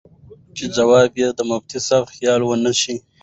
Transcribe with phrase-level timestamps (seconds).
[0.55, 2.95] چې جواب ته ئې د مفتي صېب خيال ونۀ شۀ